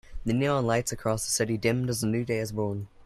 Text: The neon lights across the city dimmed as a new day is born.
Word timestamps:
The 0.25 0.33
neon 0.33 0.65
lights 0.65 0.91
across 0.91 1.25
the 1.25 1.31
city 1.31 1.57
dimmed 1.57 1.87
as 1.91 2.01
a 2.01 2.07
new 2.07 2.25
day 2.25 2.39
is 2.39 2.51
born. 2.51 2.87